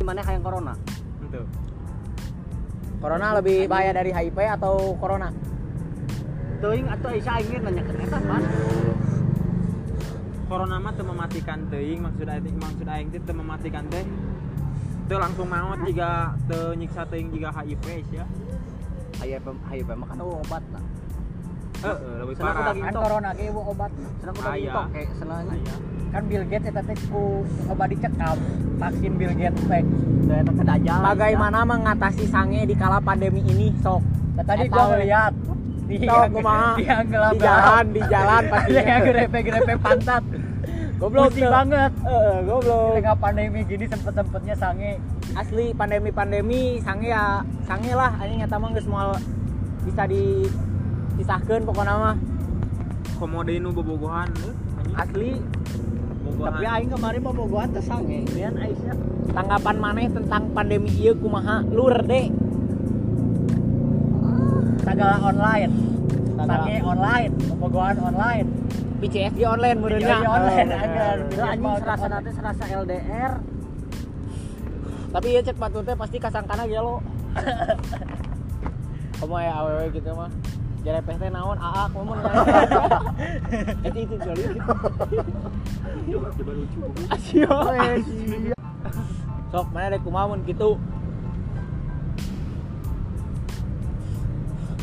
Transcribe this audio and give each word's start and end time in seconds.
Gimana 0.00 0.24
kayak 0.24 0.40
corona? 0.40 0.72
Itu. 1.20 1.44
Corona 3.04 3.36
lebih 3.36 3.68
bahaya 3.68 3.92
dari 3.92 4.16
HIV 4.16 4.38
atau 4.56 4.96
corona? 4.96 5.28
Teuing 6.64 6.88
atau 6.88 7.12
Aisyah 7.12 7.36
aing 7.36 7.60
nanya 7.60 7.84
ke 7.84 7.92
eta 8.00 8.16
pan. 8.16 8.40
Corona 10.48 10.80
mah 10.80 10.92
teu 10.96 11.04
mematikan 11.04 11.68
teuing 11.68 12.00
maksud 12.00 12.24
aing 12.24 12.56
maksud 12.56 12.88
aing 12.88 13.12
teh 13.12 13.20
teu 13.20 13.36
mematikan 13.36 13.84
teh. 13.92 14.08
Teu 15.04 15.20
langsung 15.20 15.52
maot 15.52 15.76
jika 15.84 16.32
teu 16.48 16.72
nyiksa 16.72 17.04
teuing 17.04 17.28
jika 17.36 17.52
HIV 17.60 17.84
ya. 18.08 18.24
HIV 19.20 19.52
HIV 19.68 19.88
mah 20.00 20.08
kan 20.08 20.24
obat 20.24 20.64
lah. 20.72 20.84
Heeh, 21.80 22.12
lebih 22.20 22.34
Senang 22.36 22.54
parah. 22.54 22.72
Kan 22.72 22.76
Gitu. 22.76 22.98
corona 23.00 23.30
ge 23.32 23.46
obat. 23.50 23.90
Senang 24.20 24.34
Aya. 24.40 24.58
gitu 24.60 24.80
kayak 24.92 25.08
senangnya. 25.16 25.54
Aya. 25.56 25.74
Kan 26.10 26.22
Bill 26.26 26.44
Gates 26.50 26.66
eta 26.68 26.82
teh 26.82 26.96
ku 27.06 27.22
obat 27.70 27.86
dicekam. 27.88 28.36
Vaksin 28.76 29.12
Bill 29.14 29.34
Gates 29.34 29.62
teh. 29.64 29.82
Eta 30.30 30.52
teh 30.52 30.64
dajal. 30.66 31.00
Bagaimana 31.06 31.58
mengatasi 31.62 32.24
sange 32.26 32.60
di 32.66 32.74
kala 32.74 32.98
pandemi 33.00 33.40
ini 33.40 33.72
sok? 33.80 34.02
Tadi 34.40 34.66
gua 34.68 34.84
ngeliat 34.96 35.34
Di 35.90 36.06
kumaha? 36.06 36.78
Di 36.78 36.86
jalan, 37.42 37.84
di 37.90 38.00
jalan 38.06 38.42
pasti 38.54 38.72
Dia 38.78 38.96
grepe-grepe 39.02 39.74
pantat. 39.82 40.22
goblok 41.02 41.34
Pusing 41.34 41.50
banget. 41.50 41.92
Heeh, 42.06 42.36
goblok. 42.46 42.94
Di 42.94 43.02
tengah 43.02 43.18
pandemi 43.18 43.60
gini 43.66 43.84
sempet-sempetnya 43.90 44.54
sange. 44.54 45.02
Asli 45.34 45.74
pandemi-pandemi 45.74 46.78
sange 46.78 47.10
ya 47.10 47.42
sange 47.66 47.90
lah 47.94 48.14
anjing 48.18 48.38
eta 48.38 48.58
mah 48.58 48.70
geus 48.70 48.86
moal 48.86 49.18
bisa 49.82 50.04
dipisahkeun 51.12 51.62
pokoknya 51.62 51.94
mah. 51.94 52.16
Komo 53.16 53.42
deui 53.42 53.58
nu 53.58 53.70
bobogohan 53.70 54.28
anjing. 54.28 54.54
Asli 54.92 55.30
Bobogohan. 56.20 56.50
Tapi 56.52 56.64
aing 56.66 56.90
kemarin 56.90 57.20
mau 57.20 57.34
bogohan 57.34 57.68
teh 57.70 57.80
sange. 57.80 58.24
Lian 58.30 58.54
Aisyah. 58.54 58.96
tanggapan 59.30 59.76
maneh 59.78 60.10
tentang 60.10 60.42
pandemi 60.50 60.90
ieu 60.92 61.14
kumaha 61.14 61.62
lur 61.64 61.94
deh 62.02 62.26
Segala 64.80 65.16
online. 65.22 65.70
Sange 66.36 66.76
online, 66.82 67.30
pembogohan 67.38 67.96
online. 68.00 68.48
BCS 68.98 69.32
di 69.32 69.44
online 69.44 69.76
meureunnya 69.76 70.08
Iya, 70.10 70.18
di 70.18 70.28
online, 70.28 70.68
Oh, 70.68 70.82
agar. 70.84 71.16
anjing 71.46 71.76
serasa 71.78 72.06
nanti 72.06 72.30
serasa 72.30 72.62
LDR. 72.66 73.32
tapi 75.10 75.34
ya 75.34 75.42
cek 75.42 75.56
patut 75.56 75.82
teh 75.82 75.96
pasti 75.96 76.16
kasangkana 76.16 76.64
gelo 76.64 77.02
kamu 79.16 79.36
ya 79.36 79.52
awewe 79.52 79.90
gitu 79.90 80.10
mah 80.12 80.30
jarepeh 80.80 81.16
teh 81.16 81.28
naon 81.28 81.58
aa 81.58 81.86
mau 81.92 82.02
Itu 83.86 83.98
itu 84.00 84.14
lucu. 84.16 84.60
asio 87.10 87.52
sok 89.50 89.66
mana 89.70 89.92
dek 89.92 90.02
kumamun 90.02 90.40
gitu 90.44 90.78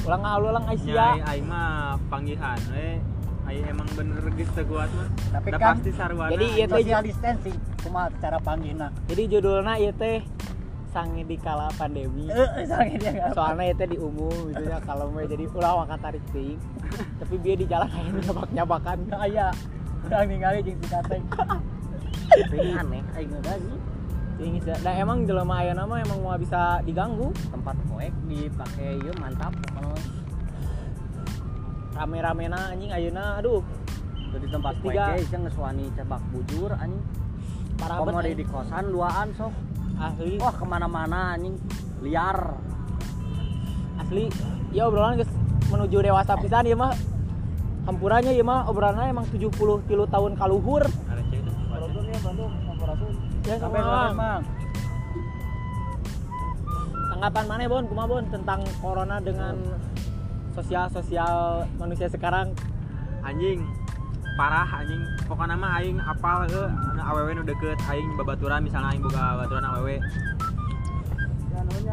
ulang 0.08 0.24
ulang 0.24 0.66
Aisyah 0.66 1.20
Nyai 1.20 1.42
mah 1.44 2.00
panggihan 2.08 2.56
we. 2.72 3.04
Aing 3.44 3.64
emang 3.64 3.88
bener 3.92 4.24
geus 4.36 4.52
teu 4.52 4.64
kuat 4.64 4.88
mah. 4.92 5.08
Tapi 5.36 5.48
kan- 5.52 5.80
pasti 5.80 5.92
sarwana. 5.92 6.32
Jadi 6.32 6.46
ieu 6.54 6.68
teh 6.68 6.76
Social 6.80 7.04
distancing. 7.04 7.56
Kumaha 7.80 8.08
cara 8.20 8.40
panggilna? 8.40 8.88
jadi 9.08 9.24
judulnya 9.30 9.74
ieu 9.78 9.92
teh 9.94 10.20
sange 10.90 11.22
di 11.24 11.36
kala 11.36 11.68
pandemi 11.76 12.28
Eh, 12.32 12.66
sange 12.66 12.96
dia 12.98 13.12
enggak. 13.12 13.36
soalnya 13.36 13.64
itu 13.76 13.86
di 13.92 13.98
umum 14.00 14.34
gitu 14.50 14.64
ya 14.66 14.80
kalau 14.82 15.12
mau 15.12 15.24
jadi 15.24 15.46
ulah 15.52 15.84
wakat 15.84 16.00
tarik 16.00 16.24
ting 16.32 16.56
tapi 17.20 17.36
dia 17.44 17.54
di 17.56 17.66
jalan 17.68 17.88
kayak 17.88 18.12
nyabak 18.24 18.48
nyabakan 18.56 18.98
Aya. 19.18 19.48
Udah 20.06 20.24
ningali 20.24 20.64
jeung 20.64 20.78
si 20.80 20.88
Kateng. 20.88 21.24
Tapi 22.28 22.58
aneh 22.76 23.04
aing 23.16 23.34
lagi 23.44 23.76
Ting, 24.38 24.54
nah 24.86 24.94
emang 24.94 25.26
jelema 25.26 25.66
aya 25.66 25.74
nama 25.74 25.98
emang 25.98 26.22
mau 26.22 26.38
bisa 26.38 26.78
diganggu 26.86 27.34
tempat 27.50 27.74
poek 27.90 28.14
dipakai 28.30 29.02
ieu 29.02 29.10
mantap 29.18 29.50
kalau 29.74 29.98
rame-rame 31.98 32.46
na 32.46 32.70
anjing 32.70 32.94
ayeuna 32.94 33.42
aduh 33.42 33.66
di 34.30 34.46
tempat 34.46 34.78
poek 34.78 34.94
ge 34.94 35.26
jeung 35.34 35.50
geus 35.50 35.58
wani 35.58 35.90
cebak 35.98 36.22
bujur 36.30 36.70
anjing. 36.78 37.02
parah 37.82 37.98
banget 38.06 38.38
di 38.38 38.46
kosan 38.46 38.94
duaan 38.94 39.28
sok. 39.34 39.54
Asli. 39.98 40.38
Wah 40.38 40.54
ke 40.54 40.66
mana-mana 40.66 41.34
anjing. 41.36 41.58
Liar. 42.06 42.58
asli. 43.98 44.30
Ya 44.70 44.86
obrolan 44.86 45.18
guys 45.18 45.32
menuju 45.74 45.98
dewasa 46.06 46.38
pisan 46.38 46.70
ya 46.70 46.78
mah. 46.78 46.94
Hampurannya 47.90 48.36
ya 48.36 48.44
mah 48.46 48.70
obrolannya 48.70 49.10
emang 49.10 49.26
70 49.34 49.50
tilu 49.90 50.06
tahun 50.06 50.38
kaluhur. 50.38 50.86
Itu. 50.86 51.52
ya 52.08 52.20
Bandung 52.24 52.52
Sampurasun. 52.64 53.14
ya 53.44 53.56
Sampai 53.60 53.82
sore 53.84 54.12
mang. 54.16 54.44
tanggapan 57.12 57.44
mana 57.50 57.66
bon? 57.66 57.84
Kumaha 57.90 58.08
bon 58.08 58.26
tentang 58.30 58.62
corona 58.78 59.18
dengan 59.18 59.56
sosial 60.54 60.86
sosial 60.94 61.66
manusia 61.82 62.08
sekarang? 62.08 62.54
Anjing 63.26 63.66
parah 64.38 64.70
anjing. 64.70 65.02
Pokoknya 65.26 65.58
mah 65.58 65.82
aing 65.82 65.98
apal 65.98 66.46
anu 66.46 66.62
awewe 67.02 67.32
nu 67.34 67.44
deket 67.44 67.82
aing 67.90 68.14
babaturan 68.16 68.62
misalnya 68.62 68.94
aing 68.94 69.02
boga 69.02 69.36
babaturan 69.36 69.66
awewe 69.66 69.96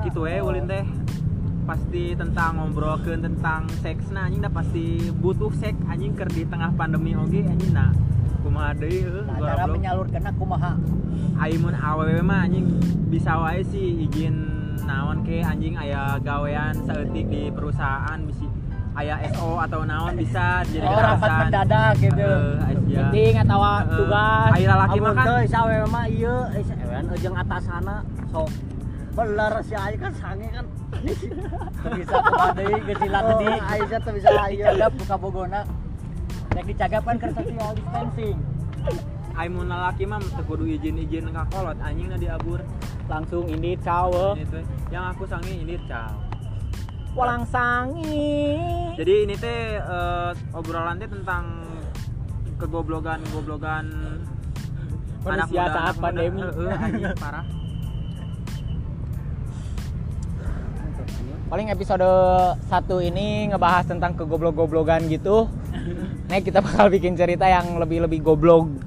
gitu 0.05 0.29
we 0.29 0.37
ulin 0.45 0.69
teh. 0.69 0.85
Pasti 1.65 2.13
tentang 2.13 2.61
ngobrolkeun 2.61 3.25
tentang 3.25 3.65
seks 3.81 4.13
nah 4.13 4.29
anjing 4.29 4.45
dah 4.45 4.53
pasti 4.53 5.09
butuh 5.17 5.49
seks 5.57 5.81
anjing 5.89 6.13
keur 6.13 6.29
di 6.29 6.45
tengah 6.45 6.77
pandemi 6.77 7.17
oge 7.17 7.41
anjing 7.41 7.73
nah. 7.73 7.89
Kumaha 8.45 8.77
deui 8.77 9.01
heuh 9.01 9.25
Nah, 9.25 9.41
cara 9.41 9.65
goblok 9.65 9.81
menyalurkeunna 9.81 10.33
kumaha? 10.37 10.73
aing 11.41 11.61
mun 11.65 11.73
awewe 11.73 12.21
mah 12.21 12.45
anjing 12.45 12.69
bisa 13.09 13.35
wae 13.41 13.65
sih 13.65 14.05
izin 14.05 14.37
naon 14.85 15.25
ke 15.25 15.41
anjing 15.41 15.75
aya 15.81 16.21
gawean 16.21 16.77
saeutik 16.85 17.27
di 17.33 17.49
perusahaan 17.49 18.21
bisi 18.23 18.45
aya 18.95 19.15
SO 19.35 19.59
atau 19.59 19.83
naon 19.83 20.15
bisa 20.15 20.63
jadi 20.71 20.87
Oh, 20.87 21.03
rapat 21.03 21.31
mendadak 21.47 21.93
gitu. 21.99 22.31
Aja. 22.63 22.79
meeting 23.11 23.35
atau 23.43 23.59
Heeh. 23.59 23.81
tugas 23.91 24.51
Aya 24.55 24.67
lalaki 24.71 24.99
mah 25.03 25.13
kan 25.13 25.25
Teu 25.27 25.37
isa 25.43 25.59
we 25.67 25.77
mah 25.91 26.05
ieu, 26.07 26.37
isa 26.55 26.75
ewen 26.79 27.05
jeung 27.19 27.35
atasana 27.35 27.97
sok. 28.31 28.51
Bener 29.15 29.53
si 29.63 29.75
Aing 29.75 29.99
kan 29.99 30.13
sange 30.15 30.49
kan. 30.51 30.67
Bisa 31.95 32.17
deui 32.55 32.79
geus 32.83 32.99
silat 32.99 33.23
Oh, 33.27 33.39
Aisyah 33.43 33.99
teu 33.99 34.13
bisa 34.15 34.31
ieu 34.51 34.63
dicagap 34.63 34.93
buka 34.95 35.17
bogona. 35.19 35.61
Rek 36.55 36.65
dicagap 36.71 37.03
kan 37.03 37.17
keur 37.19 37.31
social 37.35 37.71
distancing. 37.75 38.39
aing 39.35 39.51
mun 39.51 39.67
lalaki 39.67 40.07
mah 40.07 40.23
teu 40.23 40.47
kudu 40.47 40.71
izin-izin 40.71 41.27
ka 41.35 41.43
kolot 41.51 41.79
anjing 41.83 42.07
na 42.07 42.15
diabur. 42.15 42.63
langsung 43.05 43.45
ini 43.53 43.77
cawe 43.77 44.33
yang 44.89 45.05
aku 45.13 45.29
sange 45.29 45.53
ini 45.53 45.77
caw. 45.85 46.15
Walang 47.15 47.47
sangi 47.47 48.59
Jadi 48.95 49.15
ini 49.27 49.35
teh 49.39 49.79
eh, 49.79 50.31
obrolan 50.55 50.99
teh 50.99 51.11
tentang 51.11 51.63
kegoblogan-goblogan 52.59 53.87
Manusia 55.25 55.65
saat 55.73 55.73
anak 55.73 55.95
muda. 55.97 56.05
pandemi. 56.05 56.41
Heeh, 56.45 56.73
anjing 56.77 57.17
parah. 57.25 57.47
paling 61.45 61.71
episode 61.71 62.03
satu 62.67 62.99
ini 62.99 63.47
ngebahas 63.47 63.87
tentang 63.87 64.19
kegoblok-goblogan 64.19 65.07
gitu 65.07 65.47
Nah 66.31 66.41
kita 66.41 66.59
bakal 66.59 66.91
bikin 66.91 67.15
cerita 67.15 67.47
yang 67.47 67.79
lebih-lebih 67.79 68.25
goblok 68.25 68.84